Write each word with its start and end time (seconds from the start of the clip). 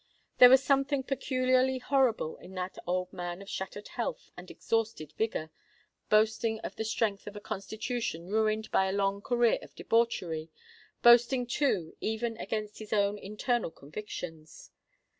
There 0.39 0.49
was 0.49 0.63
something 0.63 1.03
peculiarly 1.03 1.77
horrible 1.77 2.35
in 2.37 2.55
that 2.55 2.79
old 2.87 3.13
man 3.13 3.39
of 3.39 3.47
shattered 3.47 3.89
health 3.89 4.31
and 4.35 4.49
exhausted 4.49 5.13
vigour, 5.15 5.51
boasting 6.09 6.59
of 6.61 6.75
the 6.75 6.83
strength 6.83 7.27
of 7.27 7.35
a 7.35 7.39
constitution 7.39 8.25
ruined 8.25 8.71
by 8.71 8.87
a 8.89 8.93
long 8.93 9.21
career 9.21 9.59
of 9.61 9.75
debauchery,—boasting, 9.75 11.45
too, 11.45 11.95
even 12.01 12.35
against 12.37 12.79
his 12.79 12.91
own 12.93 13.19
internal 13.19 13.69
convictions! 13.69 14.71